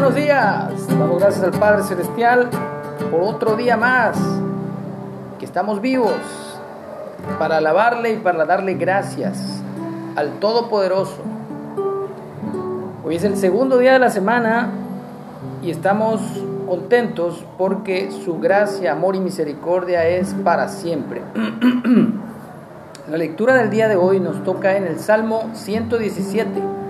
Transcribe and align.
días. 0.00 0.88
Damos 0.88 1.20
gracias 1.20 1.44
al 1.44 1.50
Padre 1.52 1.82
Celestial 1.82 2.48
por 3.10 3.20
otro 3.20 3.56
día 3.56 3.76
más 3.76 4.18
que 5.38 5.44
estamos 5.44 5.82
vivos 5.82 6.14
para 7.38 7.58
alabarle 7.58 8.14
y 8.14 8.16
para 8.16 8.46
darle 8.46 8.72
gracias 8.74 9.62
al 10.16 10.40
Todopoderoso. 10.40 11.18
Hoy 13.04 13.16
es 13.16 13.24
el 13.24 13.36
segundo 13.36 13.76
día 13.76 13.92
de 13.92 13.98
la 13.98 14.08
semana 14.08 14.70
y 15.62 15.70
estamos 15.70 16.22
contentos 16.66 17.44
porque 17.58 18.10
su 18.24 18.40
gracia, 18.40 18.92
amor 18.92 19.14
y 19.14 19.20
misericordia 19.20 20.08
es 20.08 20.32
para 20.42 20.68
siempre. 20.68 21.20
La 23.10 23.18
lectura 23.18 23.54
del 23.56 23.68
día 23.68 23.88
de 23.88 23.96
hoy 23.96 24.20
nos 24.20 24.42
toca 24.42 24.74
en 24.74 24.86
el 24.86 24.98
Salmo 24.98 25.50
117 25.52 26.81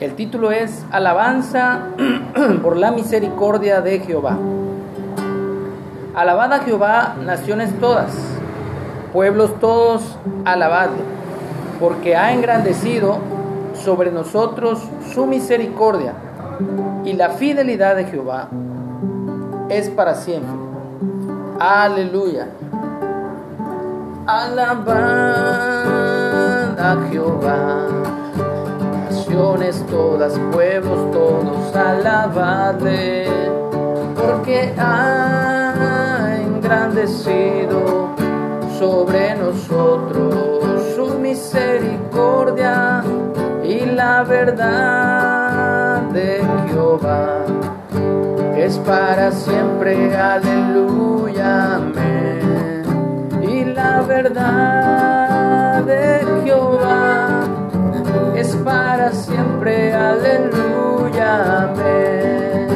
el 0.00 0.14
título 0.14 0.50
es 0.50 0.84
Alabanza 0.90 1.86
por 2.62 2.76
la 2.76 2.90
misericordia 2.90 3.80
de 3.80 4.00
Jehová. 4.00 4.36
Alabad 6.14 6.52
a 6.52 6.58
Jehová, 6.60 7.16
naciones 7.24 7.72
todas, 7.78 8.12
pueblos 9.12 9.58
todos, 9.60 10.16
alabadle, 10.44 11.02
porque 11.80 12.16
ha 12.16 12.32
engrandecido 12.32 13.18
sobre 13.74 14.10
nosotros 14.10 14.82
su 15.12 15.26
misericordia 15.26 16.14
y 17.04 17.12
la 17.12 17.30
fidelidad 17.30 17.96
de 17.96 18.04
Jehová 18.04 18.48
es 19.68 19.88
para 19.90 20.14
siempre. 20.14 20.56
Aleluya. 21.58 22.48
Alabad 24.26 24.96
a 26.78 26.96
Jehová 27.10 27.86
todas, 29.90 30.38
pueblos 30.52 31.10
todos, 31.12 31.74
alabadle, 31.74 33.26
porque 34.14 34.74
ha 34.78 36.36
engrandecido 36.40 38.10
sobre 38.78 39.34
nosotros 39.36 40.34
su 40.94 41.18
misericordia 41.18 43.02
y 43.64 43.86
la 43.86 44.22
verdad 44.24 46.02
de 46.12 46.42
Jehová 46.68 47.44
es 48.56 48.78
para 48.78 49.32
siempre, 49.32 50.14
aleluya. 50.16 51.80
Y 53.40 53.64
la 53.64 54.02
verdad 54.02 55.05
para 58.96 59.12
siempre, 59.12 59.92
aleluya, 59.92 61.64
amén. 61.64 62.68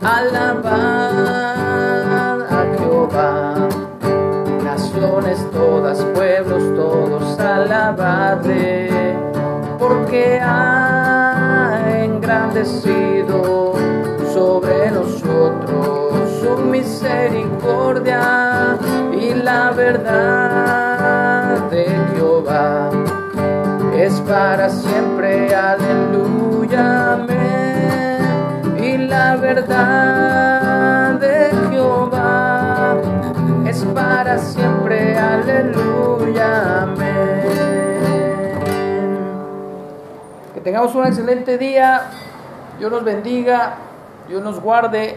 Alabad 0.00 1.20
a 2.58 2.60
Jehová, 2.78 3.68
naciones 4.64 5.38
todas, 5.52 5.98
pueblos 6.14 6.62
todos, 6.74 7.38
alabadle, 7.38 8.88
porque 9.78 10.40
ha 10.42 11.82
engrandecido 12.02 13.74
sobre 14.32 14.90
nosotros 14.90 16.30
su 16.40 16.56
misericordia 16.64 18.78
y 19.12 19.34
la 19.34 19.70
verdad 19.72 20.65
es 24.06 24.20
para 24.20 24.70
siempre, 24.70 25.52
aleluya, 25.52 27.14
amén. 27.14 28.78
Y 28.78 28.98
la 28.98 29.34
verdad 29.34 31.14
de 31.14 31.50
Jehová 31.70 32.98
es 33.66 33.84
para 33.86 34.38
siempre, 34.38 35.18
aleluya, 35.18 36.82
amén. 36.82 37.42
Que 40.54 40.60
tengamos 40.60 40.94
un 40.94 41.04
excelente 41.06 41.58
día, 41.58 42.02
Dios 42.78 42.92
nos 42.92 43.02
bendiga, 43.02 43.74
Dios 44.28 44.40
nos 44.40 44.60
guarde, 44.60 45.16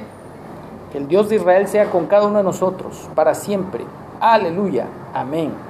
que 0.92 0.98
el 0.98 1.08
Dios 1.08 1.30
de 1.30 1.36
Israel 1.36 1.68
sea 1.68 1.92
con 1.92 2.08
cada 2.08 2.26
uno 2.26 2.40
de 2.40 2.44
nosotros, 2.44 3.08
para 3.14 3.36
siempre, 3.36 3.86
aleluya, 4.20 4.88
amén. 5.14 5.69